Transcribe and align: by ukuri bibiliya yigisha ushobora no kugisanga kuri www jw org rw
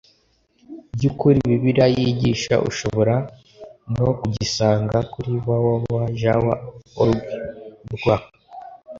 by 0.95 1.03
ukuri 1.09 1.39
bibiliya 1.49 1.87
yigisha 1.95 2.55
ushobora 2.69 3.15
no 3.97 4.09
kugisanga 4.19 4.97
kuri 5.11 5.31
www 5.47 5.83
jw 6.21 6.45
org 7.03 7.19
rw 7.93 8.05